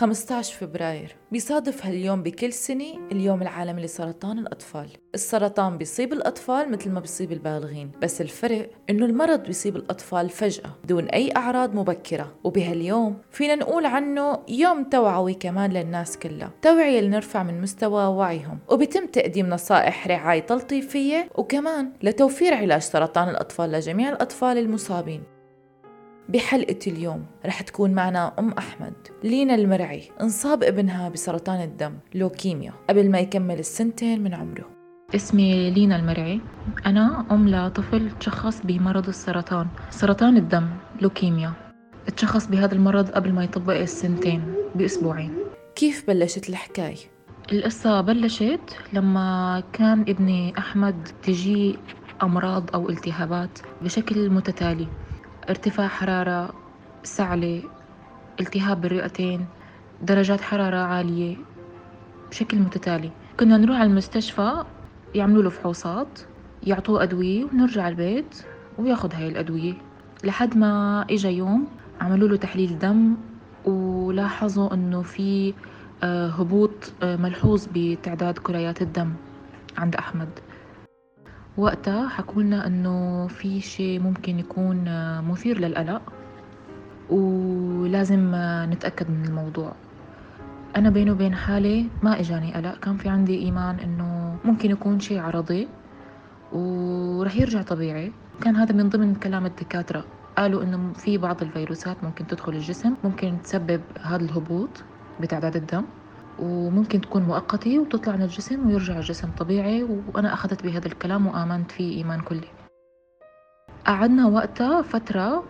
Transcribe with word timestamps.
15 0.00 0.54
فبراير. 0.54 1.16
بيصادف 1.32 1.86
هاليوم 1.86 2.22
بكل 2.22 2.52
سنة 2.52 3.08
اليوم 3.12 3.42
العالمي 3.42 3.82
لسرطان 3.82 4.38
الأطفال. 4.38 4.88
السرطان 5.14 5.78
بيصيب 5.78 6.12
الأطفال 6.12 6.70
مثل 6.70 6.90
ما 6.90 7.00
بيصيب 7.00 7.32
البالغين 7.32 7.90
بس 8.02 8.20
الفرق 8.20 8.70
إنه 8.90 9.06
المرض 9.06 9.42
بيصيب 9.42 9.76
الأطفال 9.76 10.28
فجأة 10.28 10.70
دون 10.84 11.04
أي 11.04 11.32
أعراض 11.36 11.74
مبكرة. 11.74 12.32
وبهاليوم 12.44 13.18
فينا 13.30 13.54
نقول 13.54 13.86
عنه 13.86 14.38
يوم 14.48 14.84
توعوي 14.84 15.34
كمان 15.34 15.72
للناس 15.72 16.18
كلها. 16.18 16.50
توعية 16.62 17.00
لنرفع 17.00 17.42
من 17.42 17.60
مستوى 17.60 18.04
وعيهم. 18.04 18.58
وبيتم 18.68 19.06
تقديم 19.06 19.50
نصائح 19.50 20.08
رعاية 20.08 20.40
تلطيفية 20.40 21.28
وكمان 21.34 21.92
لتوفير 22.02 22.54
علاج 22.54 22.80
سرطان 22.80 23.28
الأطفال 23.28 23.72
لجميع 23.72 24.08
الأطفال 24.08 24.58
المصابين. 24.58 25.39
بحلقة 26.32 26.78
اليوم 26.86 27.26
رح 27.46 27.62
تكون 27.62 27.90
معنا 27.90 28.32
أم 28.38 28.52
أحمد 28.52 28.92
لينا 29.24 29.54
المرعي 29.54 30.02
انصاب 30.20 30.62
ابنها 30.62 31.08
بسرطان 31.08 31.62
الدم 31.62 31.92
لوكيميا 32.14 32.72
قبل 32.90 33.10
ما 33.10 33.18
يكمل 33.18 33.58
السنتين 33.58 34.22
من 34.22 34.34
عمره. 34.34 34.64
اسمي 35.14 35.70
لينا 35.70 35.96
المرعي. 35.96 36.40
أنا 36.86 37.26
أم 37.30 37.48
لطفل 37.48 38.10
تشخص 38.20 38.60
بمرض 38.64 39.08
السرطان 39.08 39.66
سرطان 39.90 40.36
الدم 40.36 40.68
لوكيميا. 41.00 41.52
تشخص 42.16 42.46
بهذا 42.46 42.74
المرض 42.74 43.10
قبل 43.10 43.32
ما 43.32 43.44
يطبق 43.44 43.74
السنتين 43.74 44.54
بأسبوعين. 44.74 45.34
كيف 45.74 46.06
بلشت 46.06 46.48
الحكاية؟ 46.48 46.96
القصة 47.52 48.00
بلشت 48.00 48.76
لما 48.92 49.62
كان 49.72 50.00
ابني 50.00 50.58
أحمد 50.58 51.08
تجي 51.22 51.78
أمراض 52.22 52.70
أو 52.74 52.88
التهابات 52.88 53.58
بشكل 53.82 54.30
متتالي. 54.30 54.86
ارتفاع 55.48 55.88
حرارة 55.88 56.54
سعلة 57.02 57.62
التهاب 58.40 58.80
بالرئتين 58.80 59.46
درجات 60.00 60.40
حرارة 60.40 60.76
عالية 60.76 61.36
بشكل 62.30 62.58
متتالي. 62.58 63.12
كنا 63.40 63.56
نروح 63.56 63.76
على 63.76 63.90
المستشفى 63.90 64.64
يعملوا 65.14 65.42
له 65.42 65.50
فحوصات 65.50 66.18
يعطوه 66.62 67.02
أدوية 67.02 67.44
ونرجع 67.44 67.88
البيت 67.88 68.42
وياخد 68.78 69.14
هاي 69.14 69.28
الأدوية. 69.28 69.74
لحد 70.24 70.56
ما 70.56 71.04
إجا 71.10 71.30
يوم 71.30 71.68
عملوا 72.00 72.28
له 72.28 72.36
تحليل 72.36 72.78
دم 72.78 73.16
ولاحظوا 73.64 74.74
إنه 74.74 75.02
في 75.02 75.54
آه، 76.02 76.28
هبوط 76.28 76.92
آه، 77.02 77.16
ملحوظ 77.16 77.66
بتعداد 77.74 78.38
كريات 78.38 78.82
الدم 78.82 79.12
عند 79.78 79.96
أحمد. 79.96 80.38
وقتها 81.60 82.08
حكوا 82.08 82.42
لنا 82.42 82.66
إنه 82.66 83.26
في 83.26 83.60
شيء 83.60 84.00
ممكن 84.00 84.38
يكون 84.38 84.84
مثير 85.20 85.60
للقلق 85.60 86.02
ولازم 87.10 88.32
نتأكد 88.72 89.10
من 89.10 89.24
الموضوع. 89.24 89.72
أنا 90.76 90.90
بيني 90.90 91.10
وبين 91.10 91.34
حالي 91.34 91.86
ما 92.02 92.20
إجاني 92.20 92.54
قلق 92.54 92.78
كان 92.78 92.96
في 92.96 93.08
عندي 93.08 93.38
إيمان 93.38 93.78
إنه 93.78 94.36
ممكن 94.44 94.70
يكون 94.70 95.00
شيء 95.00 95.18
عرضي 95.18 95.68
ورح 96.52 97.36
يرجع 97.36 97.62
طبيعي. 97.62 98.12
كان 98.40 98.56
هذا 98.56 98.72
من 98.72 98.88
ضمن 98.88 99.14
كلام 99.14 99.46
الدكاترة. 99.46 100.04
قالوا 100.36 100.62
إنه 100.62 100.92
في 100.92 101.18
بعض 101.18 101.42
الفيروسات 101.42 102.04
ممكن 102.04 102.26
تدخل 102.26 102.52
الجسم 102.52 102.94
ممكن 103.04 103.36
تسبب 103.44 103.80
هذا 104.02 104.24
الهبوط 104.24 104.82
بتعداد 105.20 105.56
الدم. 105.56 105.84
وممكن 106.40 107.00
تكون 107.00 107.22
مؤقتة 107.22 107.78
وتطلع 107.78 108.16
من 108.16 108.22
الجسم 108.22 108.66
ويرجع 108.66 108.96
الجسم 108.96 109.30
طبيعي 109.30 109.82
وأنا 109.82 110.34
أخذت 110.34 110.62
بهذا 110.62 110.86
الكلام 110.86 111.26
وآمنت 111.26 111.70
فيه 111.72 111.96
إيمان 111.96 112.20
كلي. 112.20 112.48
قعدنا 113.86 114.26
وقتها 114.26 114.82
فترة 114.82 115.44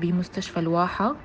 بمستشفى 0.00 0.60
الواحة. 0.60 1.16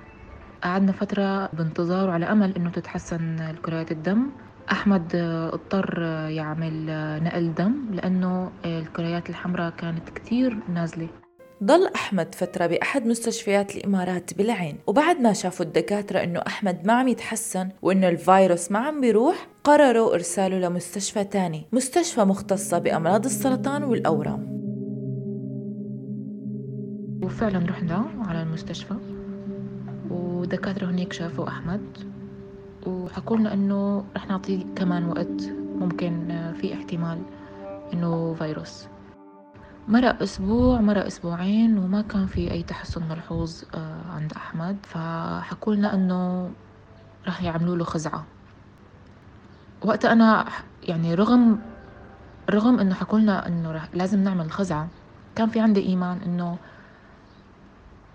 قعدنا 0.63 0.91
فترة 0.91 1.45
بانتظار 1.53 2.09
على 2.09 2.25
أمل 2.25 2.55
إنه 2.55 2.69
تتحسن 2.69 3.55
كريات 3.65 3.91
الدم. 3.91 4.29
أحمد 4.71 5.15
اضطر 5.53 6.01
يعمل 6.29 6.85
نقل 7.23 7.53
دم 7.53 7.73
لأنه 7.91 8.51
الكريات 8.65 9.29
الحمراء 9.29 9.69
كانت 9.69 10.09
كتير 10.09 10.57
نازلة. 10.69 11.24
ضل 11.63 11.87
أحمد 11.95 12.35
فترة 12.35 12.67
بأحد 12.67 13.05
مستشفيات 13.05 13.75
الإمارات 13.75 14.33
بالعين. 14.33 14.77
وبعد 14.87 15.21
ما 15.21 15.33
شافوا 15.33 15.65
الدكاترة 15.65 16.23
إنه 16.23 16.39
أحمد 16.47 16.87
ما 16.87 16.93
عم 16.93 17.07
يتحسن 17.07 17.69
وإنه 17.81 18.09
الفيروس 18.09 18.71
ما 18.71 18.79
عم 18.79 19.01
بيروح 19.01 19.47
قرروا 19.63 20.13
إرساله 20.13 20.59
لمستشفى 20.59 21.23
تاني. 21.23 21.65
مستشفى 21.71 22.23
مختصة 22.23 22.77
بأمراض 22.77 23.25
السرطان 23.25 23.83
والأورام. 23.83 24.55
وفعلا 27.23 27.65
رحنا 27.69 28.05
على 28.27 28.41
المستشفى 28.41 28.95
ودكاترة 30.09 30.85
هناك 30.85 31.13
شافوا 31.13 31.47
أحمد 31.47 31.81
وحكوا 32.87 33.37
لنا 33.37 33.53
إنه 33.53 34.05
رح 34.15 34.27
نعطيه 34.27 34.63
كمان 34.75 35.09
وقت 35.09 35.41
ممكن 35.75 36.41
في 36.61 36.73
احتمال 36.73 37.21
إنه 37.93 38.33
فيروس. 38.33 38.87
مرق 39.87 40.21
أسبوع 40.21 40.81
مرق 40.81 41.05
أسبوعين 41.05 41.77
وما 41.77 42.01
كان 42.01 42.27
في 42.27 42.51
أي 42.51 42.63
تحسن 42.63 43.07
ملحوظ 43.09 43.63
آه، 43.75 44.01
عند 44.11 44.33
أحمد. 44.33 44.85
فحكوا 44.85 45.75
لنا 45.75 45.93
إنه 45.93 46.51
راح 47.27 47.43
يعملوا 47.43 47.75
له 47.75 47.83
خزعة. 47.83 48.25
وقتها 49.85 50.11
أنا 50.11 50.45
يعني 50.83 51.13
رغم 51.15 51.59
رغم 52.49 52.79
إنه 52.79 52.95
حكوا 52.95 53.19
لنا 53.19 53.47
إنه 53.47 53.71
رح 53.71 53.89
لازم 53.93 54.23
نعمل 54.23 54.51
خزعة 54.51 54.87
كان 55.35 55.49
في 55.49 55.59
عندي 55.59 55.81
إيمان 55.81 56.17
إنه 56.25 56.57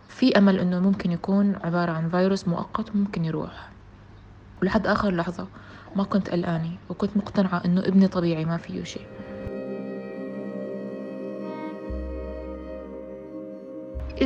في 0.09 0.39
أمل 0.39 0.59
إنه 0.59 0.81
ممكن 0.81 1.13
يكون 1.13 1.57
عبارة 1.65 1.93
عن 1.93 2.09
فيروس 2.09 2.49
مؤقت 2.49 2.95
وممكن 2.95 3.25
يروح. 3.25 3.71
ولحد 4.63 4.87
آخر 4.87 5.11
لحظة 5.11 5.47
ما 5.97 6.05
كنت 6.05 6.31
قلقانة 6.31 6.71
وكنت 6.89 7.17
مقتنعة 7.17 7.63
إنه 7.65 7.81
ابني 7.81 8.09
طبيعي 8.09 8.45
ما 8.45 8.57
فيه 8.57 8.85
شيء. 8.85 9.30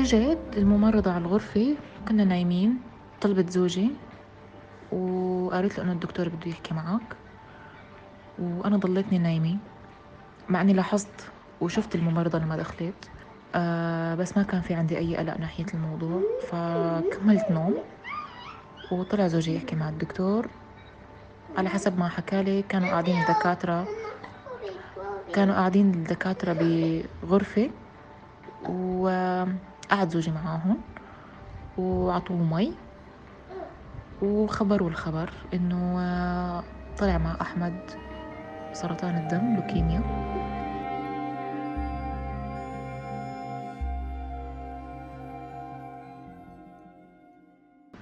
اجت 0.04 0.38
الممرضة 0.56 1.10
على 1.12 1.24
الغرفة 1.24 1.76
كنا 2.08 2.24
نايمين 2.24 2.78
طلبت 3.20 3.50
زوجي 3.50 3.90
وقالت 4.92 5.78
له 5.78 5.84
إنه 5.84 5.92
الدكتور 5.92 6.28
بده 6.28 6.50
يحكي 6.50 6.74
معك. 6.74 7.16
وأنا 8.38 8.76
ضليتني 8.76 9.18
نايمة 9.18 9.56
مع 10.48 10.60
إني 10.60 10.72
لاحظت 10.72 11.30
وشفت 11.60 11.94
الممرضة 11.94 12.38
لما 12.38 12.56
دخلت 12.56 13.10
آه 13.54 14.14
بس 14.14 14.36
ما 14.36 14.42
كان 14.42 14.60
في 14.60 14.74
عندي 14.74 14.98
أي 14.98 15.16
قلق 15.16 15.36
ناحية 15.36 15.66
الموضوع. 15.74 16.22
فكملت 16.48 17.50
نوم 17.50 17.74
وطلع 18.92 19.26
زوجي 19.26 19.56
يحكي 19.56 19.76
مع 19.76 19.88
الدكتور. 19.88 20.48
على 21.56 21.68
حسب 21.68 21.98
ما 21.98 22.08
حكالي 22.08 22.62
كانوا 22.62 22.88
قاعدين 22.88 23.20
الدكاترة 23.20 23.86
كانوا 25.32 25.54
قاعدين 25.54 25.90
الدكاترة 25.94 26.52
بغرفة. 27.22 27.70
و 28.68 29.08
قعد 29.90 30.08
زوجي 30.08 30.30
معاهم 30.30 30.76
وعطوه 31.78 32.36
مي 32.36 32.72
وخبروا 34.22 34.88
الخبر 34.90 35.30
إنه 35.54 36.00
آه، 36.00 36.62
طلع 36.98 37.18
مع 37.18 37.36
أحمد 37.40 37.74
سرطان 38.72 39.16
الدم 39.16 39.56
لوكيميا. 39.56 40.02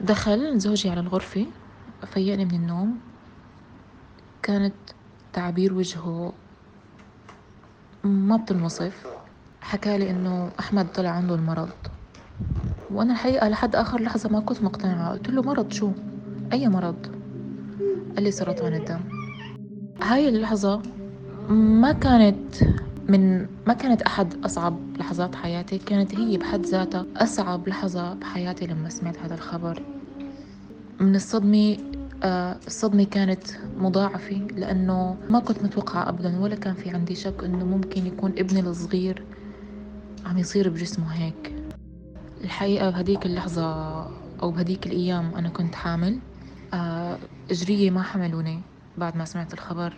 دخل 0.01 0.59
زوجي 0.59 0.91
على 0.91 1.01
الغرفة 1.01 1.47
فيقني 2.07 2.45
من 2.45 2.55
النوم. 2.55 3.01
كانت 4.43 4.75
تعابير 5.33 5.75
وجهه 5.75 6.33
ما 8.05 8.37
بتنوصف. 8.37 9.22
حكالي 9.63 10.11
إنه 10.11 10.51
أحمد 10.61 10.93
طلع 10.93 11.11
عنده 11.11 11.35
المرض. 11.35 11.69
وأنا 12.91 13.13
الحقيقة 13.13 13.49
لحد 13.49 13.77
آخر 13.77 14.01
لحظة 14.01 14.29
ما 14.29 14.41
كنت 14.41 14.63
مقتنعة. 14.63 15.13
قلت 15.13 15.31
له 15.31 15.43
مرض 15.43 15.73
شو؟ 15.73 15.91
أي 16.53 16.69
مرض؟ 16.69 17.07
قال 18.15 18.25
لي 18.25 18.31
سرطان 18.31 18.75
الدم. 18.75 19.01
هاي 20.03 20.29
اللحظة 20.29 20.83
ما 21.49 21.93
كانت 21.93 22.65
من 23.09 23.47
ما 23.67 23.75
كانت 23.75 24.03
أحد 24.03 24.45
أصعب 24.45 24.79
لحظات 24.99 25.35
حياتي. 25.35 25.79
كانت 25.79 26.15
هي 26.15 26.37
بحد 26.37 26.67
ذاتها 26.67 27.07
أصعب 27.17 27.69
لحظة 27.69 28.15
بحياتي 28.15 28.67
لما 28.67 28.89
سمعت 28.89 29.19
هذا 29.19 29.35
الخبر. 29.35 29.83
من 31.01 31.15
الصدمة 31.15 31.77
آه، 32.25 32.57
الصدمة 32.67 33.05
كانت 33.05 33.43
مضاعفة 33.77 34.37
لأنه 34.57 35.17
ما 35.31 35.39
كنت 35.39 35.63
متوقعة 35.63 36.09
أبدا 36.09 36.41
ولا 36.41 36.55
كان 36.57 36.75
في 36.75 36.91
عندي 36.91 37.15
شك 37.15 37.45
أنه 37.45 37.65
ممكن 37.65 38.07
يكون 38.07 38.33
ابني 38.39 38.61
الصغير 38.61 39.23
عم 40.27 40.39
يصير 40.39 40.69
بجسمه 40.69 41.13
هيك. 41.13 41.53
الحقيقة 42.45 42.91
بهديك 42.91 43.27
اللحظة 43.27 44.03
أو 44.43 44.51
بهديك 44.51 44.87
الأيام 44.87 45.35
أنا 45.35 45.49
كنت 45.49 45.75
حامل. 45.75 46.19
آه، 46.75 47.19
إجرية 47.51 47.91
ما 47.91 48.03
حملوني 48.03 48.61
بعد 48.99 49.17
ما 49.17 49.25
سمعت 49.25 49.55
الخبر. 49.55 49.95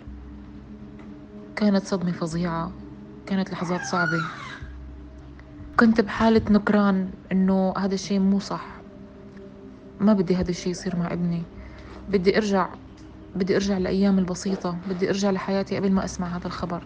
كانت 1.57 1.87
صدمة 1.87 2.13
فظيعة. 2.13 2.73
كانت 3.27 3.53
لحظات 3.53 3.85
صعبة. 3.85 4.23
كنت 5.81 6.01
بحالة 6.01 6.53
نكران 6.53 7.09
إنه 7.33 7.75
هذا 7.79 7.95
الشيء 7.95 8.19
مو 8.19 8.39
صح. 8.39 8.67
ما 10.01 10.13
بدي 10.13 10.37
هذا 10.37 10.51
الشيء 10.51 10.71
يصير 10.71 10.97
مع 10.97 11.13
ابني. 11.13 11.43
بدي 12.09 12.37
أرجع 12.37 12.69
بدي 13.37 13.57
أرجع 13.57 13.79
لأيام 13.79 14.19
البسيطة. 14.19 14.79
بدي 14.89 15.09
أرجع 15.09 15.31
لحياتي 15.31 15.77
قبل 15.77 15.93
ما 15.93 16.05
أسمع 16.05 16.37
هذا 16.37 16.47
الخبر. 16.47 16.85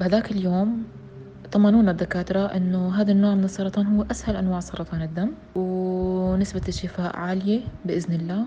بهذاك 0.00 0.30
اليوم 0.30 0.82
طمنونا 1.52 1.90
الدكاترة 1.90 2.40
أنه 2.40 3.00
هذا 3.00 3.12
النوع 3.12 3.34
من 3.34 3.44
السرطان 3.44 3.86
هو 3.86 4.06
أسهل 4.10 4.36
أنواع 4.36 4.60
سرطان 4.60 5.02
الدم 5.02 5.30
ونسبة 5.54 6.62
الشفاء 6.68 7.16
عالية 7.16 7.60
بإذن 7.84 8.14
الله. 8.14 8.46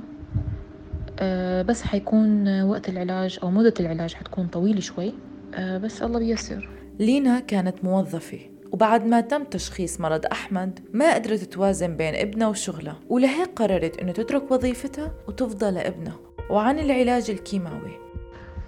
أه 1.20 1.62
بس 1.62 1.82
حيكون 1.82 2.62
وقت 2.62 2.90
العلاج 2.90 3.40
أو 3.44 3.52
مدة 3.52 3.74
العلاج 3.80 4.14
حتكون 4.14 4.48
طويلة 4.48 4.80
شوي. 4.80 5.14
أه 5.56 5.78
بس 5.78 6.02
الله 6.02 6.20
بيسر 6.20 6.70
لينا 7.00 7.40
كانت 7.40 7.84
موظفة 7.84 8.40
وبعد 8.72 9.06
ما 9.06 9.22
تم 9.22 9.44
تشخيص 9.44 10.02
مرض 10.02 10.26
أحمد 10.26 10.80
ما 10.94 11.14
قدرت 11.14 11.44
توازن 11.44 11.98
بين 11.98 12.16
ابنها 12.16 12.48
وشغلها 12.48 13.00
ولهيك 13.10 13.50
قررت 13.56 13.98
أنه 13.98 14.12
تترك 14.12 14.52
وظيفتها 14.52 15.12
وتفضى 15.28 15.72
لابنها 15.72 16.16
وعن 16.50 16.80
العلاج 16.80 17.30
الكيماوي. 17.30 17.92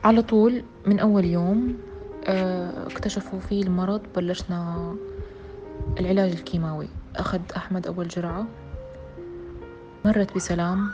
على 0.04 0.22
طول 0.22 0.64
من 0.86 1.00
أول 1.00 1.26
يوم 1.26 1.78
آه، 1.78 1.89
اكتشفوا 2.24 3.40
فيه 3.40 3.64
المرض 3.64 4.02
بلشنا 4.16 4.96
العلاج 6.00 6.32
الكيماوي. 6.32 6.88
أخذ 7.16 7.40
أحمد 7.58 7.88
أول 7.88 8.08
جرعة. 8.08 8.46
مرت 10.06 10.36
بسلام. 10.36 10.92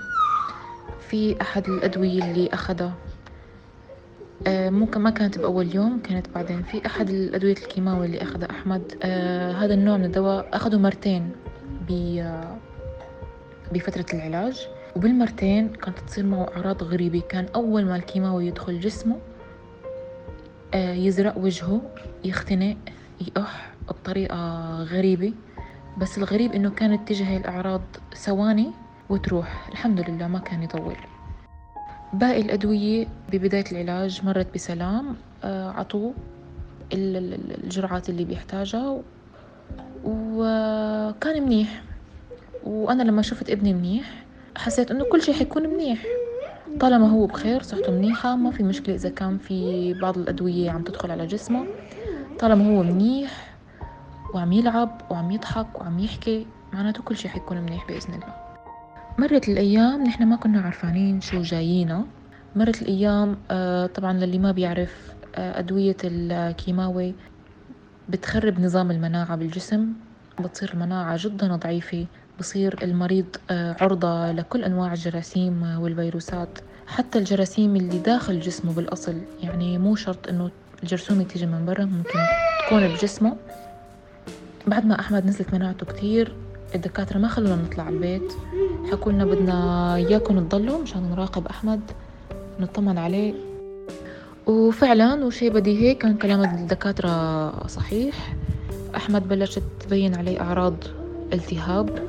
في 0.99 1.41
أحد 1.41 1.67
الأدوية 1.69 2.31
اللي 2.31 2.49
أخذها. 2.53 2.93
آه، 4.47 4.69
ممكن 4.69 5.01
ما 5.01 5.09
كانت 5.09 5.37
بأول 5.39 5.75
يوم 5.75 5.99
كانت 5.99 6.29
بعدين. 6.35 6.63
في 6.63 6.85
أحد 6.85 7.09
الأدوية 7.09 7.53
الكيماوي 7.53 8.05
اللي 8.05 8.21
أخذها 8.21 8.49
أحمد. 8.51 8.97
آه 9.03 9.51
هذا 9.51 9.73
النوع 9.73 9.97
من 9.97 10.05
الدواء 10.05 10.49
أخذه 10.53 10.77
مرتين 10.77 11.31
بفترة 13.71 14.05
العلاج. 14.13 14.67
وبالمرتين 14.95 15.69
كانت 15.73 15.99
تصير 15.99 16.25
معه 16.25 16.47
أعراض 16.57 16.83
غريبة. 16.83 17.21
كان 17.29 17.45
أول 17.55 17.85
ما 17.85 17.95
الكيماوي 17.95 18.47
يدخل 18.47 18.79
جسمه 18.79 19.15
آه 19.15 19.34
يزرق 20.75 21.37
وجهه 21.37 21.81
يختنق 22.23 22.77
يقح 23.21 23.71
بطريقة 23.87 24.83
غريبة. 24.83 25.33
بس 25.97 26.17
الغريب 26.17 26.51
إنه 26.53 26.69
كانت 26.69 27.07
تجي 27.09 27.37
الأعراض 27.37 27.81
ثواني 28.15 28.71
وتروح. 29.09 29.69
الحمد 29.71 30.09
لله 30.09 30.27
ما 30.27 30.39
كان 30.39 30.63
يطول. 30.63 30.95
باقي 32.13 32.41
الأدوية 32.41 33.07
ببداية 33.31 33.65
العلاج 33.71 34.25
مرت 34.25 34.47
بسلام. 34.53 35.15
آه، 35.43 35.71
عطوه 35.71 36.13
الجرعات 36.93 38.09
اللي 38.09 38.25
بيحتاجها. 38.25 39.01
وكان 40.05 41.43
منيح. 41.43 41.83
وأنا 42.63 43.03
لما 43.03 43.21
شفت 43.21 43.49
ابني 43.49 43.73
منيح 43.73 44.23
حسيت 44.57 44.91
إنه 44.91 45.05
كل 45.11 45.21
شيء 45.21 45.33
حيكون 45.35 45.67
منيح. 45.67 46.05
طالما 46.79 47.09
هو 47.09 47.25
بخير 47.25 47.61
صحته 47.61 47.91
منيحة 47.91 48.35
ما 48.35 48.51
في 48.51 48.63
مشكلة 48.63 48.95
إذا 48.95 49.09
كان 49.09 49.37
في 49.37 49.93
بعض 49.93 50.17
الأدوية 50.17 50.71
عم 50.71 50.83
تدخل 50.83 51.11
على 51.11 51.25
جسمه. 51.27 51.65
طالما 52.39 52.69
هو 52.69 52.83
منيح 52.83 53.55
وعم 54.33 54.51
يلعب 54.51 55.01
وعم 55.09 55.31
يضحك 55.31 55.79
وعم 55.79 55.99
يحكي 55.99 56.45
معناته 56.73 57.03
كل 57.03 57.17
شيء 57.17 57.31
حيكون 57.31 57.57
منيح 57.57 57.87
بإذن 57.87 58.13
الله. 58.13 58.33
مرت 59.17 59.49
الأيام 59.49 60.03
نحن 60.03 60.23
ما 60.23 60.35
كنا 60.35 60.61
عرفانين 60.61 61.21
شو 61.21 61.41
جايينا 61.41 62.05
مرت 62.55 62.81
الأيام 62.81 63.37
آه، 63.51 63.85
طبعا 63.85 64.13
للي 64.13 64.39
ما 64.39 64.51
بيعرف 64.51 65.13
آه، 65.35 65.59
أدوية 65.59 65.97
الكيماوي 66.03 67.13
بتخرب 68.09 68.59
نظام 68.59 68.91
المناعة 68.91 69.35
بالجسم 69.35 69.93
بتصير 70.39 70.73
المناعة 70.73 71.17
جدا 71.19 71.55
ضعيفة. 71.55 72.05
بصير 72.39 72.79
المريض 72.83 73.25
آه، 73.49 73.75
عرضة 73.81 74.31
لكل 74.31 74.63
أنواع 74.63 74.93
الجراثيم 74.93 75.79
والفيروسات 75.79 76.49
حتى 76.87 77.19
الجراثيم 77.19 77.75
اللي 77.75 77.97
داخل 77.99 78.39
جسمه 78.39 78.73
بالأصل. 78.73 79.15
يعني 79.43 79.77
مو 79.77 79.95
شرط 79.95 80.27
إنه 80.27 80.51
الجرثومة 80.83 81.23
تيجي 81.23 81.45
من 81.45 81.65
برا 81.65 81.85
ممكن 81.85 82.19
تكون 82.65 82.87
بجسمه. 82.87 83.35
بعد 84.67 84.85
ما 84.85 84.99
أحمد 84.99 85.25
نزلت 85.25 85.53
مناعته 85.53 85.85
كتير 85.85 86.35
الدكاترة 86.75 87.17
ما 87.17 87.27
خلونا 87.27 87.55
نطلع 87.55 87.89
البيت. 87.89 88.33
حكوا 88.91 89.11
لنا 89.11 89.25
بدنا 89.25 89.95
إياكم 89.95 90.47
تضلوا 90.47 90.81
مشان 90.81 91.09
نراقب 91.09 91.47
أحمد 91.47 91.81
نطمن 92.59 92.97
عليه. 92.97 93.33
وفعلا 94.45 95.25
وشي 95.25 95.49
بديهي 95.49 95.93
كان 95.95 96.17
كلام 96.17 96.43
الدكاترة 96.43 97.67
صحيح. 97.67 98.35
أحمد 98.95 99.27
بلشت 99.27 99.63
تبين 99.79 100.15
عليه 100.15 100.41
أعراض 100.41 100.75
التهاب. 101.33 101.99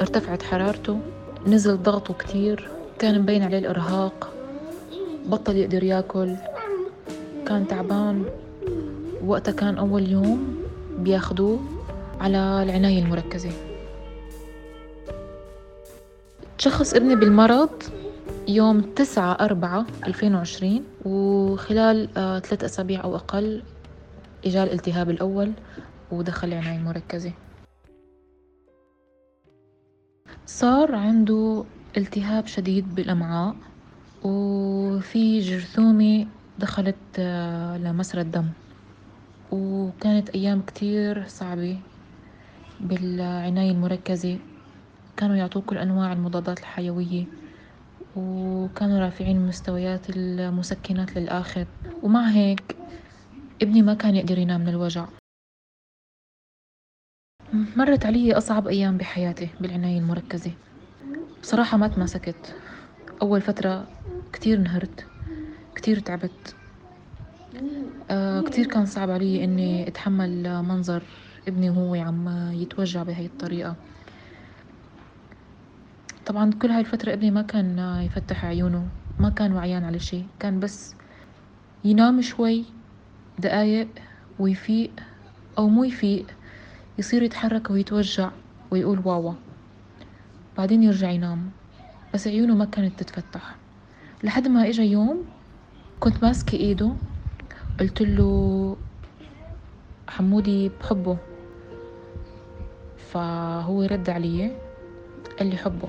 ارتفعت 0.00 0.42
حرارته 0.42 1.00
نزل 1.46 1.76
ضغطه 1.82 2.14
كتير 2.14 2.70
كان 2.98 3.20
مبين 3.20 3.42
عليه 3.42 3.58
الإرهاق 3.58 4.32
بطل 5.26 5.56
يقدر 5.56 5.84
ياكل 5.84 6.36
كان 7.46 7.66
تعبان. 7.68 8.24
وقتها 9.26 9.52
كان 9.52 9.78
أول 9.78 10.08
يوم 10.08 10.56
بياخدوه 10.98 11.60
على 12.20 12.62
العناية 12.62 13.02
المركزة. 13.02 13.50
تشخص 16.58 16.94
ابني 16.94 17.16
بالمرض 17.16 17.82
يوم 18.48 18.80
تسعة 18.80 19.32
أربعة 19.32 19.86
ألفين 20.06 20.34
وعشرين 20.34 20.84
وخلال 21.04 22.08
آه 22.16 22.38
ثلاث 22.38 22.64
أسابيع 22.64 23.04
أو 23.04 23.16
أقل 23.16 23.62
إجا 24.46 24.62
الالتهاب 24.62 25.10
الأول 25.10 25.52
ودخل 26.12 26.54
عناية 26.54 26.78
مركزة 26.78 27.32
صار 30.46 30.94
عنده 30.94 31.64
التهاب 31.96 32.46
شديد 32.46 32.94
بالأمعاء 32.94 33.56
وفي 34.22 35.40
جرثومة 35.40 36.26
دخلت 36.58 36.96
آه 37.18 37.78
لمسرى 37.78 38.20
الدم. 38.20 38.48
وكانت 39.52 40.30
أيام 40.30 40.62
كتير 40.62 41.24
صعبة 41.28 41.78
بالعناية 42.80 43.70
المركزة. 43.70 44.38
كانوا 45.16 45.36
يعطوه 45.36 45.62
كل 45.62 45.78
أنواع 45.78 46.12
المضادات 46.12 46.58
الحيوية 46.58 47.24
وكانوا 48.16 48.98
رافعين 48.98 49.46
مستويات 49.46 50.10
المسكنات 50.10 51.16
للآخر. 51.16 51.66
ومع 52.02 52.28
هيك 52.30 52.76
ابني 53.62 53.82
ما 53.82 53.94
كان 53.94 54.16
يقدر 54.16 54.38
ينام 54.38 54.60
من 54.60 54.68
الوجع. 54.68 55.06
مرت 57.54 58.06
علي 58.06 58.32
أصعب 58.32 58.68
أيام 58.68 58.96
بحياتي 58.96 59.48
بالعناية 59.60 59.98
المركزة. 59.98 60.50
بصراحة 61.42 61.76
ما 61.76 61.88
تماسكت. 61.88 62.54
أول 63.22 63.40
فترة 63.40 63.88
كتير 64.32 64.58
نهرت 64.58 65.06
كتير 65.74 65.98
تعبت. 65.98 66.54
آه 68.10 68.40
كتير 68.40 68.66
كان 68.66 68.86
صعب 68.86 69.10
علي 69.10 69.44
إني 69.44 69.88
أتحمل 69.88 70.62
منظر 70.62 71.02
ابني 71.48 71.70
وهو 71.70 71.94
عم 71.94 72.52
يتوجع 72.52 73.02
بهاي 73.02 73.26
الطريقة. 73.26 73.76
طبعا 76.26 76.50
كل 76.62 76.70
هاي 76.70 76.80
الفترة 76.80 77.12
ابني 77.12 77.30
ما 77.30 77.42
كان 77.42 77.78
يفتح 78.02 78.44
عيونه 78.44 78.88
ما 79.18 79.28
كان 79.28 79.52
وعيان 79.52 79.84
على 79.84 79.98
شيء 79.98 80.26
كان 80.40 80.60
بس 80.60 80.94
ينام 81.84 82.20
شوي 82.20 82.64
دقايق 83.38 83.88
ويفيق 84.38 84.90
أو 85.58 85.68
مو 85.68 85.84
يفيق. 85.84 86.26
يصير 86.98 87.22
يتحرك 87.22 87.70
ويتوجع 87.70 88.30
ويقول 88.70 89.00
واوا. 89.04 89.32
بعدين 90.58 90.82
يرجع 90.82 91.10
ينام. 91.10 91.50
بس 92.14 92.28
عيونه 92.28 92.54
ما 92.54 92.64
كانت 92.64 93.02
تتفتح. 93.02 93.56
لحد 94.22 94.48
ما 94.48 94.68
إجا 94.68 94.82
يوم 94.82 95.24
كنت 96.00 96.22
ماسكة 96.22 96.56
إيده. 96.56 96.92
قلت 97.80 98.02
له 98.02 98.76
حمودي 100.08 100.70
بحبه. 100.80 101.16
فهو 102.96 103.82
رد 103.82 104.10
علي. 104.10 104.56
قال 105.38 105.50
لي 105.50 105.56
حبه. 105.56 105.88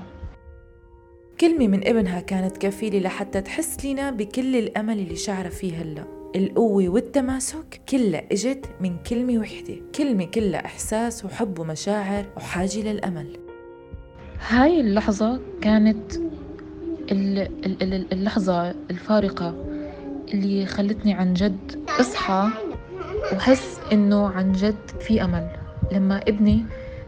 كلمة 1.40 1.68
من 1.68 1.88
ابنها 1.88 2.20
كانت 2.20 2.56
كفيلة 2.56 2.98
لحتى 2.98 3.40
تحس 3.40 3.84
لينا 3.84 4.10
بكل 4.10 4.56
الأمل 4.56 4.98
اللي 4.98 5.16
شعرها 5.16 5.50
فيه 5.50 5.82
هلأ. 5.82 6.15
القوة 6.36 6.88
والتماسك 6.88 7.80
كلها 7.88 8.22
إجت 8.32 8.66
من 8.80 8.96
كلمة 8.98 9.38
وحدة. 9.38 9.74
كلمة 9.94 10.24
كلها 10.24 10.64
إحساس 10.64 11.24
وحب 11.24 11.58
ومشاعر 11.58 12.24
وحاجة 12.36 12.82
للأمل. 12.92 13.38
هاي 14.48 14.80
اللحظة 14.80 15.40
كانت 15.62 16.12
اللحظة 18.12 18.70
الفارقة 18.70 19.54
اللي 20.34 20.66
خلتني 20.66 21.14
عن 21.14 21.34
جد 21.34 21.84
أصحى 22.00 22.48
وحس 23.32 23.80
إنه 23.92 24.28
عن 24.28 24.52
جد 24.52 24.88
في 25.00 25.24
أمل. 25.24 25.50
لما 25.92 26.20
ابني 26.28 26.64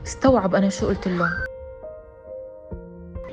استوعب 0.06 0.54
أنا 0.54 0.68
شو 0.68 0.86
قلت 0.86 1.08
له. 1.08 1.30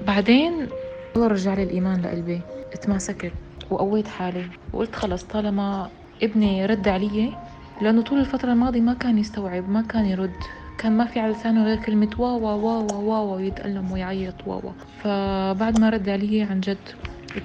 بعدين 0.07 0.67
الله 1.15 1.27
رجع 1.27 1.53
لي 1.53 1.63
الإيمان 1.63 2.01
لقلبي. 2.01 2.41
اتماسكت 2.73 3.31
وقويت 3.71 4.07
حالي. 4.07 4.45
وقلت 4.73 4.95
خلص 4.95 5.23
طالما 5.23 5.89
ابني 6.23 6.65
رد 6.65 6.87
علي 6.87 7.33
لأنه 7.81 8.01
طول 8.01 8.19
الفترة 8.19 8.51
الماضية 8.51 8.81
ما 8.81 8.93
كان 8.93 9.17
يستوعب 9.17 9.69
ما 9.69 9.81
كان 9.81 10.05
يرد. 10.05 10.39
كان 10.77 10.97
ما 10.97 11.05
في 11.05 11.19
على 11.19 11.33
لسانه 11.33 11.63
غير 11.65 11.77
كلمة 11.77 12.09
واوا 12.19 12.51
واوا 12.51 12.93
واوا 12.93 13.35
ويتألم 13.35 13.91
ويعيط 13.91 14.47
واوا 14.47 14.71
فبعد 15.01 15.79
ما 15.79 15.89
رد 15.89 16.09
علي 16.09 16.41
عن 16.41 16.59
جد 16.59 16.77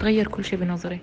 تغير 0.00 0.29
كل 0.29 0.45
شيء 0.45 0.59
بنظري. 0.59 1.00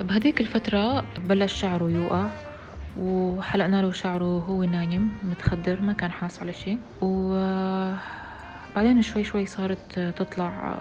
بهديك 0.00 0.40
الفترة 0.40 1.04
بلش 1.28 1.52
شعره 1.52 1.90
يوقع. 1.90 2.45
وحلقنا 2.96 3.82
له 3.82 3.92
شعره 3.92 4.36
وهو 4.36 4.64
نايم 4.64 5.18
متخدر 5.22 5.80
ما 5.82 5.92
كان 5.92 6.10
حاس 6.12 6.42
على 6.42 6.52
شيء. 6.52 6.78
وبعدين 7.00 8.02
شوي 9.02 9.24
شوي 9.24 9.46
صارت 9.46 10.00
تطلع 10.00 10.78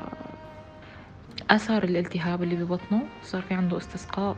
آثار 1.50 1.84
الالتهاب 1.84 2.44
اللي 2.44 2.56
ببطنه. 2.56 3.02
صار 3.24 3.42
في 3.42 3.54
عنده 3.54 3.78
استسقاء 3.78 4.36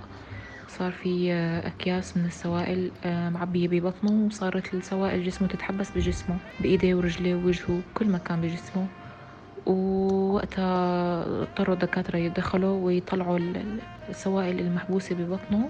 صار 0.67 0.91
في 0.91 1.33
أكياس 1.65 2.17
من 2.17 2.25
السوائل 2.25 2.91
معبية 3.05 3.67
ببطنه. 3.67 4.11
وصارت 4.11 4.73
السوائل 4.73 5.23
جسمه 5.23 5.47
تتحبس 5.47 5.91
بجسمه 5.91 6.37
بإيديه 6.59 6.95
ورجليه 6.95 7.35
ووجهه 7.35 7.81
كل 7.93 8.07
مكان 8.09 8.41
بجسمه. 8.41 8.87
ووقتها 9.65 11.21
اضطروا 11.41 11.73
الدكاترة 11.73 12.17
يتدخلوا 12.17 12.85
ويطلعوا 12.85 13.39
السوائل 14.09 14.59
المحبوسة 14.59 15.15
ببطنه. 15.15 15.69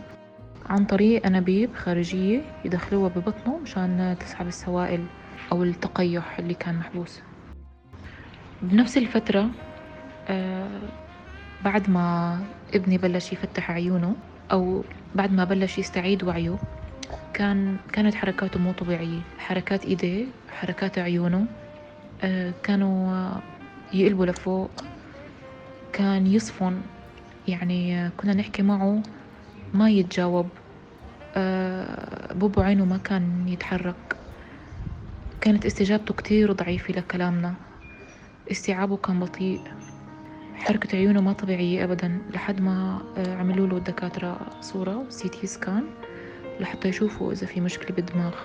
عن 0.70 0.86
طريق 0.86 1.26
أنابيب 1.26 1.76
خارجية 1.76 2.42
يدخلوها 2.66 3.10
ببطنه 3.10 3.58
مشان 3.60 4.16
تسحب 4.20 4.48
السوائل 4.48 5.06
أو 5.52 5.64
التقيح 5.64 6.40
اللي 6.40 6.54
كان 6.54 6.76
محبوس. 6.76 7.20
بنفس 8.62 8.98
الفترة 8.98 9.50
آه 10.28 10.80
بعد 11.66 11.90
ما 11.90 12.40
ابني 12.74 12.98
بلش 12.98 13.34
يفتح 13.34 13.72
عيونه 13.72 14.16
أو 14.52 14.84
بعد 15.16 15.34
ما 15.34 15.44
بلش 15.44 15.78
يستعيد 15.78 16.24
وعيه 16.24 16.58
كان 17.34 17.78
كانت 17.94 18.16
حركاته 18.16 18.60
مو 18.60 18.72
طبيعية. 18.72 19.20
حركات 19.38 19.86
إيديه 19.86 20.26
حركات 20.50 21.00
عيونه 21.00 21.46
آه 22.24 22.54
كانوا 22.64 23.32
يقلبوا 23.94 24.26
لفوق 24.26 24.72
كان 25.94 26.28
يصفن. 26.28 26.82
يعني 27.48 28.10
كنا 28.18 28.34
نحكي 28.34 28.62
معه 28.62 29.04
ما 29.74 29.90
يتجاوب. 29.90 30.50
آه، 31.36 32.34
بوبو 32.34 32.62
عينه 32.62 32.86
ما 32.86 32.98
كان 32.98 33.48
يتحرك. 33.48 34.16
كانت 35.42 35.66
استجابته 35.66 36.14
كتير 36.14 36.52
ضعيفة 36.52 36.94
لكلامنا. 36.94 37.54
استيعابه 38.52 38.98
كان 38.98 39.20
بطيء. 39.20 39.62
حركة 40.56 40.96
عيونه 40.96 41.22
ما 41.22 41.34
طبيعية 41.34 41.84
أبدا. 41.84 42.22
لحد 42.34 42.62
ما 42.62 43.02
آه، 43.18 43.36
عملوا 43.36 43.68
له 43.68 43.78
الدكاترة 43.78 44.40
صورة 44.62 45.06
CT 45.10 45.48
scan 45.48 45.84
لحتى 46.60 46.88
يشوفوا 46.88 47.32
إذا 47.32 47.48
في 47.48 47.62
مشكلة 47.62 47.96
بالدماغ. 47.96 48.36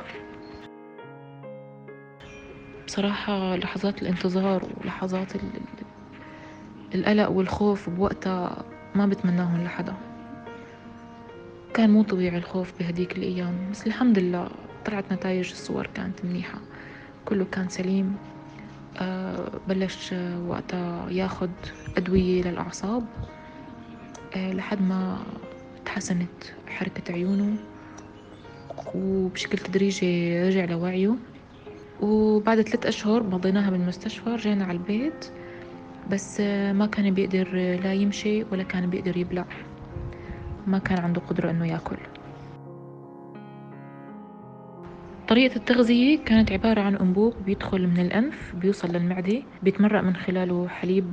بصراحة 2.86 3.56
لحظات 3.56 4.02
الانتظار 4.02 4.68
ولحظات 4.76 5.32
القلق 6.94 7.30
والخوف 7.30 7.90
بوقتها 7.90 8.64
ما 8.94 9.06
بتمناهم 9.06 9.64
لحدا. 9.64 10.11
كان 11.74 11.90
مو 11.90 12.02
طبيعي 12.02 12.38
الخوف 12.38 12.72
بهديك 12.78 13.18
الأيام 13.18 13.70
بس 13.70 13.86
الحمد 13.86 14.18
لله 14.18 14.48
طلعت 14.84 15.12
نتائج 15.12 15.50
الصور 15.50 15.86
كانت 15.86 16.24
منيحة. 16.24 16.60
كله 17.24 17.44
كان 17.44 17.68
سليم. 17.68 18.16
أه 18.96 19.60
بلش 19.68 20.14
وقتها 20.46 21.10
ياخد 21.10 21.50
أدوية 21.96 22.42
للأعصاب. 22.42 23.04
أه 24.36 24.52
لحد 24.52 24.82
ما 24.82 25.26
تحسنت 25.84 26.44
حركة 26.66 27.12
عيونه 27.12 27.56
وبشكل 28.94 29.58
تدريجي 29.58 30.42
رجع 30.42 30.64
لوعيه. 30.64 31.16
وبعد 32.00 32.62
ثلاث 32.62 32.86
أشهر 32.86 33.22
مضيناها 33.22 33.70
بالمستشفى 33.70 34.30
رجعنا 34.30 34.64
على 34.64 34.78
البيت. 34.78 35.26
بس 36.10 36.40
ما 36.72 36.86
كان 36.86 37.14
بيقدر 37.14 37.48
لا 37.54 37.92
يمشي 37.92 38.44
ولا 38.44 38.62
كان 38.62 38.90
بيقدر 38.90 39.16
يبلع. 39.16 39.44
ما 40.66 40.78
كان 40.78 40.98
عنده 40.98 41.20
قدرة 41.20 41.50
إنه 41.50 41.66
يأكل. 41.66 41.96
طريقة 45.28 45.56
التغذية 45.56 46.18
كانت 46.24 46.52
عبارة 46.52 46.80
عن 46.80 46.96
أنبوب 46.96 47.34
بيدخل 47.46 47.86
من 47.86 47.98
الأنف 48.00 48.54
بيوصل 48.54 48.88
للمعدة 48.88 49.42
بيتمرق 49.62 50.00
من 50.00 50.16
خلاله 50.16 50.68
حليب 50.68 51.06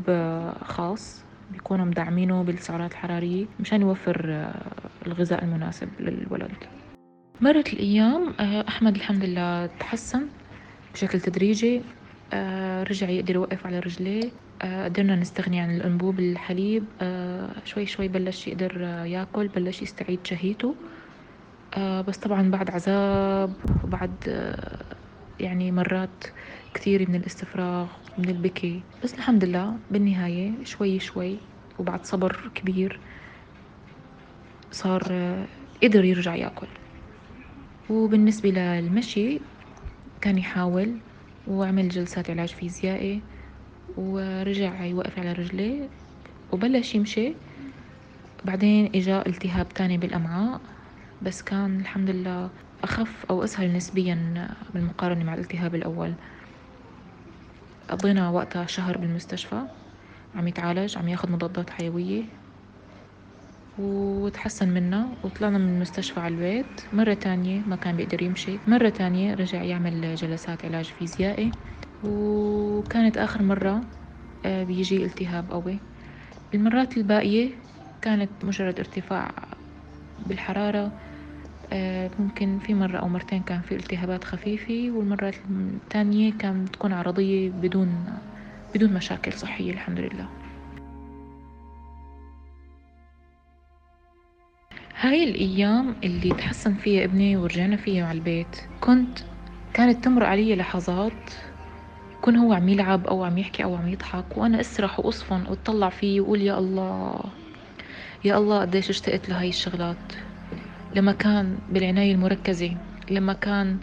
خاص 0.64 1.24
بيكونوا 1.52 1.86
مدعمينه 1.86 2.44
بالسعرات 2.44 2.92
الحرارية 2.92 3.46
مشان 3.60 3.82
يوفر 3.82 4.52
الغذاء 5.08 5.44
المناسب 5.44 5.90
للولد. 6.00 6.52
مرت 7.42 7.74
الأيام 7.74 8.34
أحمد 8.68 8.96
الحمد 8.96 9.24
لله 9.26 9.66
تحسن 9.66 10.28
بشكل 10.94 11.20
تدريجي. 11.22 11.78
آه، 11.78 11.82
رجع 12.84 13.10
يقدر 13.10 13.36
يوقف 13.36 13.66
على 13.66 13.80
رجليه. 13.80 14.32
آه، 14.62 14.86
قدرنا 14.86 15.16
نستغني 15.16 15.60
عن 15.60 15.76
الأنبوب 15.76 16.20
الحليب. 16.20 16.84
آه، 17.02 17.50
شوي 17.66 17.86
شوي 17.86 18.08
بلش 18.08 18.48
يقدر 18.48 18.82
ياكل 19.06 19.48
بلش 19.48 19.82
يستعيد 19.82 20.20
شهيته. 20.24 20.76
بس 21.78 22.18
طبعا 22.18 22.52
بعد 22.52 22.70
عذاب 22.72 23.54
وبعد 23.84 24.14
يعني 25.40 25.72
مرات 25.72 26.26
كثير 26.74 27.10
من 27.10 27.16
الاستفراغ 27.16 27.88
من 28.18 28.30
البكي. 28.30 28.82
بس 29.04 29.14
الحمد 29.14 29.44
لله 29.44 29.78
بالنهاية 29.92 30.52
شوي 30.64 31.00
شوي 31.00 31.38
وبعد 31.80 32.06
صبر 32.06 32.52
كبير 32.56 33.00
صار 34.72 35.04
قدر 35.84 36.04
يرجع 36.06 36.36
ياكل. 36.36 36.68
وبالنسبة 37.90 38.50
للمشي 38.50 39.40
كان 40.22 40.38
يحاول 40.38 40.98
وعمل 41.48 41.90
جلسات 41.90 42.30
علاج 42.30 42.50
فيزيائي 42.50 43.22
ورجع 43.98 44.86
يوقف 44.86 45.20
على 45.20 45.34
رجليه 45.34 45.90
وبلش 46.52 46.96
يمشي. 46.96 47.34
بعدين 48.46 48.92
إجا 48.96 49.26
التهاب 49.28 49.70
تاني 49.70 49.98
بالأمعاء 49.98 50.62
بس 51.22 51.42
كان 51.42 51.80
الحمد 51.80 52.10
لله 52.10 52.50
أخف 52.84 53.26
أو 53.30 53.44
أسهل 53.44 53.74
نسبيا 53.74 54.48
بالمقارنة 54.74 55.24
مع 55.24 55.34
الالتهاب 55.34 55.76
الأول. 55.76 56.14
قضينا 57.90 58.30
وقتها 58.30 58.66
شهر 58.66 58.98
بالمستشفى 58.98 59.62
عم 60.36 60.48
يتعالج 60.48 60.98
عم 60.98 61.08
ياخد 61.10 61.32
مضادات 61.32 61.70
حيوية. 61.70 62.24
وتحسن 63.80 64.70
منا 64.70 65.18
وطلعنا 65.24 65.58
من 65.58 65.70
المستشفى 65.76 66.20
على 66.20 66.34
البيت 66.36 66.82
مرة 66.92 67.14
تانية 67.14 67.64
ما 67.64 67.76
كان 67.76 67.96
بيقدر 67.96 68.22
يمشي. 68.22 68.60
مرة 68.68 68.90
تانية 68.90 69.34
رجع 69.34 69.64
يعمل 69.64 70.16
جلسات 70.16 70.66
علاج 70.66 70.86
فيزيائي. 70.86 71.52
وكانت 72.02 73.18
آخر 73.18 73.42
مرة 73.44 73.82
آه، 74.46 74.64
بيجي 74.64 75.06
التهاب 75.06 75.52
قوي. 75.52 75.80
المرات 76.54 76.98
الباقية 76.98 77.52
كانت 78.02 78.46
مجرد 78.46 78.80
ارتفاع 78.80 79.32
بالحرارة. 80.18 80.92
آه، 81.74 82.12
ممكن 82.20 82.60
في 82.60 82.74
مرة 82.74 82.98
أو 82.98 83.08
مرتين 83.08 83.44
كان 83.44 83.62
في 83.62 83.76
التهابات 83.76 84.24
خفيفة 84.24 84.88
والمرات 84.92 85.36
الثانية 85.50 86.38
كانت 86.38 86.74
تكون 86.74 86.94
عرضية 86.94 87.50
بدون 87.50 88.06
بدون 88.74 88.94
مشاكل 88.94 89.34
صحية 89.34 89.72
الحمد 89.72 90.00
لله. 90.00 90.39
هاي 95.02 95.24
الأيام 95.24 95.96
اللي 96.04 96.30
تحسن 96.30 96.74
فيها 96.74 97.04
ابني 97.04 97.38
ورجعنا 97.38 97.76
فيها 97.76 98.06
على 98.06 98.18
البيت 98.18 98.62
كنت 98.82 99.20
كانت 99.74 100.04
تمر 100.04 100.24
علي 100.24 100.56
لحظات 100.56 101.32
يكون 102.18 102.36
هو 102.36 102.54
عم 102.54 102.70
يلعب 102.70 103.08
أو 103.08 103.24
عم 103.24 103.38
يحكي 103.38 103.64
أو 103.64 103.76
عم 103.76 103.88
يضحك 103.88 104.38
وأنا 104.38 104.60
أسرح 104.60 105.00
وأصفن 105.00 105.46
وأطلع 105.48 105.90
فيه 105.90 106.22
وأقول 106.22 106.42
يا 106.42 106.58
الله 106.60 107.20
يا 108.26 108.38
الله 108.38 108.62
قديش 108.62 108.90
اشتقت 108.90 109.30
لهاي 109.30 109.50
الشغلات. 109.50 110.14
لما 110.96 111.12
كان 111.12 111.58
بالعناية 111.70 112.12
المركزة 112.12 112.78
لما 113.12 113.34
كان 113.34 113.78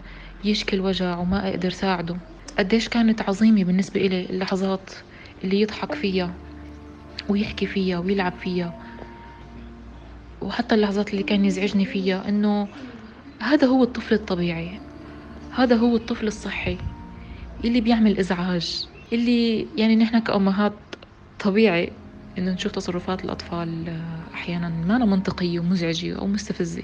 يشكي 0.45 0.75
الوجع 0.75 1.17
وما 1.17 1.49
أقدر 1.49 1.69
ساعده 1.69 2.17
قديش 2.59 2.89
كانت 2.89 3.21
عظيمة 3.21 3.63
بالنسبة 3.63 4.01
إلي 4.05 4.25
اللحظات 4.29 4.91
اللي 5.43 5.61
يضحك 5.61 5.93
فيها 5.95 6.33
ويحكي 7.29 7.65
فيها 7.65 7.99
ويلعب 7.99 8.33
فيها. 8.43 8.86
وحتى 10.41 10.75
اللحظات 10.75 11.11
اللي 11.11 11.23
كان 11.23 11.45
يزعجني 11.45 11.85
فيها 11.85 12.29
إنه 12.29 12.67
هذا 13.41 13.67
هو 13.67 13.83
الطفل 13.83 14.15
الطبيعي 14.15 14.79
هذا 15.51 15.75
هو 15.75 15.95
الطفل 15.95 16.27
الصحي 16.27 16.77
اللي 17.65 17.81
بيعمل 17.81 18.17
إزعاج 18.19 18.87
اللي 19.13 19.67
يعني 19.77 19.95
نحن 19.95 20.19
كأمهات 20.19 20.73
طبيعي 21.39 21.91
إنه 22.37 22.51
نشوف 22.51 22.71
تصرفات 22.71 23.25
الأطفال 23.25 23.99
أحيانا 24.33 24.69
ما 24.69 24.97
منطقية 25.05 25.59
ومزعجة 25.59 26.17
أو 26.19 26.27
مستفزة. 26.27 26.83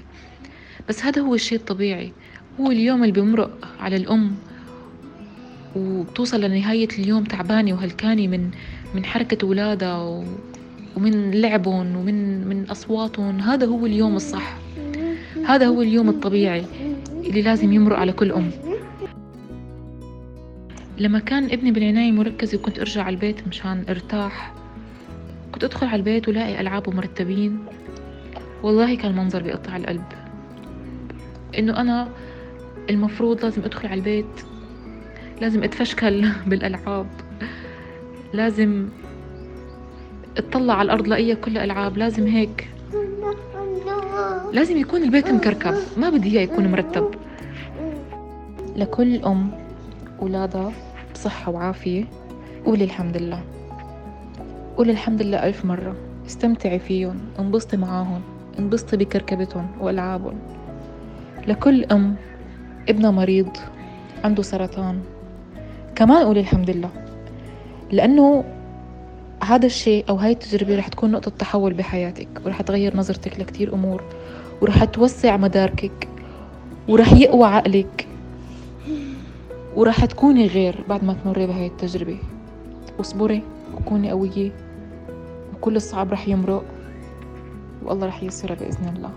بس 0.88 1.04
هذا 1.04 1.22
هو 1.22 1.34
الشيء 1.34 1.58
الطبيعي. 1.58 2.12
هو 2.60 2.70
اليوم 2.70 3.00
اللي 3.02 3.12
بيمرق 3.12 3.68
على 3.80 3.96
الأم 3.96 4.36
وبتوصل 5.76 6.40
لنهاية 6.40 6.88
اليوم 6.98 7.24
تعبانة 7.24 7.72
وهلكانة 7.72 8.28
من 8.28 8.50
من 8.94 9.04
حركة 9.04 9.46
ولادها 9.46 10.24
ومن 10.96 11.30
لعبهم 11.30 11.96
ومن 11.96 12.48
من 12.48 12.70
أصواتهم. 12.70 13.40
هذا 13.40 13.66
هو 13.66 13.86
اليوم 13.86 14.16
الصح. 14.16 14.56
هذا 15.46 15.66
هو 15.66 15.82
اليوم 15.82 16.08
الطبيعي 16.08 16.64
اللي 17.24 17.42
لازم 17.42 17.72
يمرق 17.72 17.98
على 17.98 18.12
كل 18.12 18.32
أم. 18.32 18.50
لما 20.98 21.18
كان 21.18 21.44
ابني 21.44 21.70
بالعناية 21.70 22.10
المركزة 22.10 22.58
وكنت 22.58 22.78
أرجع 22.78 23.02
على 23.02 23.14
البيت 23.14 23.48
مشان 23.48 23.84
أرتاح. 23.88 24.52
كنت 25.52 25.64
أدخل 25.64 25.86
على 25.86 25.96
البيت 25.96 26.28
ولاقي 26.28 26.60
ألعابه 26.60 26.92
مرتبين 26.92 27.58
والله 28.62 28.94
كان 28.96 29.16
منظر 29.16 29.42
بيقطع 29.42 29.76
القلب. 29.76 30.04
إنه 31.58 31.80
أنا 31.80 32.08
المفروض 32.90 33.44
لازم 33.44 33.62
أدخل 33.62 33.88
على 33.88 33.98
البيت. 33.98 34.40
لازم 35.40 35.62
أتفشكل 35.62 36.28
بالألعاب. 36.48 37.06
لازم 38.32 38.88
اطلع 40.38 40.74
على 40.74 40.86
الأرض 40.86 41.08
لاقيها 41.08 41.34
كلها 41.34 41.64
ألعاب. 41.64 41.96
لازم 41.98 42.26
هيك. 42.26 42.68
لازم 44.52 44.76
يكون 44.76 45.02
البيت 45.02 45.30
مكركب. 45.30 45.74
ما 45.96 46.10
بدي 46.10 46.38
إياه 46.38 46.42
يكون 46.42 46.70
مرتب. 46.70 47.10
لكل 48.76 49.24
أم 49.24 49.50
أولادها 50.22 50.72
بصحة 51.14 51.52
وعافية. 51.52 52.04
قولي 52.66 52.84
الحمد 52.84 53.16
لله. 53.16 53.40
قولي 54.76 54.92
الحمد 54.92 55.22
لله 55.22 55.46
ألف 55.46 55.64
مرة. 55.64 55.96
استمتعي 56.26 56.78
فيهم. 56.78 57.20
انبسطي 57.38 57.76
معاهم. 57.76 58.20
انبسطي 58.58 58.96
بكركبتهم 58.96 59.66
وألعابهم. 59.80 60.38
لكل 61.46 61.84
أم 61.84 62.16
ابنها 62.88 63.10
مريض 63.10 63.48
عنده 64.24 64.42
سرطان. 64.42 65.00
كمان 65.94 66.26
قولي 66.26 66.40
الحمد 66.40 66.70
لله. 66.70 66.90
لأنه 67.92 68.44
هذا 69.44 69.66
الشيء 69.66 70.04
أو 70.08 70.16
هاي 70.16 70.32
التجربة 70.32 70.76
رح 70.76 70.88
تكون 70.88 71.10
نقطة 71.10 71.30
تحول 71.30 71.74
بحياتك 71.74 72.28
ورح 72.44 72.62
تغير 72.62 72.96
نظرتك 72.96 73.40
لكتير 73.40 73.74
أمور 73.74 74.02
ورح 74.60 74.84
توسع 74.84 75.36
مداركك 75.36 76.08
ورح 76.88 77.12
يقوى 77.12 77.46
عقلك 77.46 78.08
ورح 79.76 80.04
تكوني 80.04 80.46
غير 80.46 80.84
بعد 80.88 81.04
ما 81.04 81.16
تمري 81.24 81.46
بهاي 81.46 81.66
التجربة. 81.66 82.18
واصبري 82.98 83.42
وكوني 83.74 84.10
قوية 84.10 84.52
وكل 85.54 85.76
الصعب 85.76 86.12
رح 86.12 86.28
يمرق 86.28 86.64
والله 87.84 88.06
رح 88.06 88.22
ييسرها 88.22 88.54
بإذن 88.54 88.94
الله. 88.96 89.10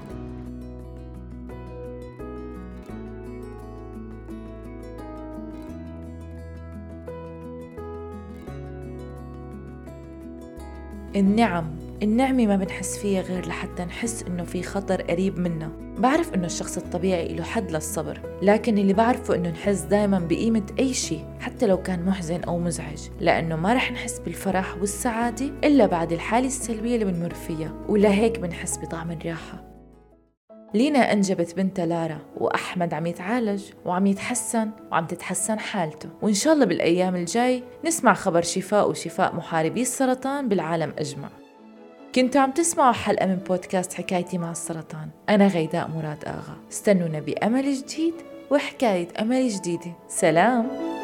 النعم 11.16 11.76
النعمة 12.04 12.48
ما 12.48 12.56
بنحس 12.56 12.98
فيها 12.98 13.22
غير 13.22 13.48
لحتى 13.48 13.86
نحس 13.86 14.24
إنه 14.24 14.44
في 14.44 14.64
خطر 14.64 15.02
قريب 15.02 15.40
منا 15.40 15.72
بعرف 15.98 16.34
إنه 16.34 16.46
الشخص 16.46 16.78
الطبيعي 16.78 17.34
له 17.34 17.44
حد 17.44 17.72
للصبر 17.72 18.22
لكن 18.42 18.78
اللي 18.78 18.94
بعرفه 18.94 19.36
إنه 19.36 19.50
نحس 19.50 19.82
دايما 19.82 20.20
بقيمة 20.20 20.64
أي 20.80 20.94
شيء 20.94 21.26
حتى 21.40 21.67
لو 21.67 21.82
كان 21.82 22.06
محزن 22.06 22.43
أو 22.43 22.60
مزعج. 22.60 23.00
لأنه 23.20 23.56
ما 23.56 23.74
رح 23.74 23.91
نحس 23.91 24.20
بالفرح 24.20 24.78
والسعادة 24.78 25.46
إلا 25.63 25.86
بعد 25.86 26.12
الحالة 26.12 26.48
السلبية 26.48 26.96
اللي 26.96 27.06
بنمر 27.06 27.34
فيها. 27.34 27.74
ولهيك 27.89 28.39
بنحس 28.39 28.78
بطعم 28.78 29.12
الراحة. 29.12 29.66
لينا 30.78 31.13
أنجبت 31.13 31.56
بنتها 31.56 31.86
لارا 31.86 32.20
وأحمد 32.38 32.94
عم 32.94 33.06
يتعالج 33.06 33.63
وعم 33.86 34.08
يتحسن 34.08 34.70
وعم 34.92 35.06
تتحسن 35.06 35.60
حالته. 35.60 36.10
وإن 36.22 36.34
شاء 36.34 36.54
الله 36.54 36.66
بالأيام 36.66 37.16
الجاي 37.16 37.63
نسمع 37.86 38.13
خبر 38.13 38.42
شفاء 38.42 38.90
وشفاء 38.90 39.36
محاربي 39.36 39.82
السرطان 39.82 40.50
بالعالم 40.50 40.94
أجمع. 40.98 41.30
كنتوا 42.16 42.42
عم 42.42 42.52
تسمعوا 42.52 42.92
حلقة 42.92 43.26
من 43.26 43.36
بودكاست 43.36 43.94
حكايتي 43.94 44.38
مع 44.38 44.52
السرطان. 44.52 45.10
أنا 45.30 45.48
غيداء 45.48 45.88
مراد 45.88 46.26
آغا. 46.26 46.58
استنونا 46.72 47.20
بأمل 47.20 47.74
جديد 47.74 48.13
وحكاية 48.52 49.08
أمل 49.22 49.50
جديدة. 49.50 49.92
سلام! 50.08 50.97